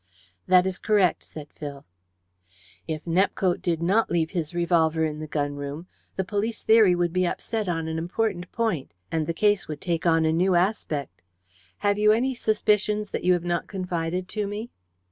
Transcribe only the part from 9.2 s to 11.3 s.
the case would take on a new aspect.